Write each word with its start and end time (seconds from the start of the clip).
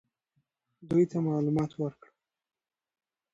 دوی 0.89 1.03
ته 1.11 1.17
معلومات 1.27 1.71
ورکړه. 1.75 2.11